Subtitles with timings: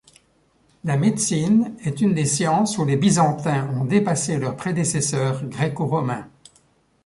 [0.83, 6.27] La médecine est une des sciences où les Byzantins ont dépassé leurs prédécesseurs gréco-romains.